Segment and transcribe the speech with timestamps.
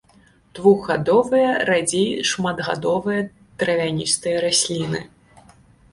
[0.59, 3.21] Двухгадовыя, радзей шматгадовыя
[3.63, 4.99] травяністыя расліны.